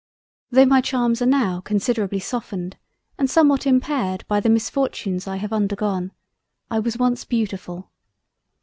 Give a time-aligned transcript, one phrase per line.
[0.49, 2.75] Tho' my Charms are now considerably softened
[3.19, 6.11] and somewhat impaired by the Misfortunes I have undergone,
[6.71, 7.91] I was once beautiful.